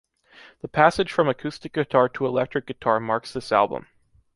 The 0.63 0.67
passage 0.67 1.11
from 1.11 1.29
acoustic 1.29 1.73
guitar 1.73 2.09
to 2.09 2.25
electric 2.25 2.65
guitar 2.65 2.99
marks 2.99 3.33
this 3.33 3.51
album. 3.51 3.85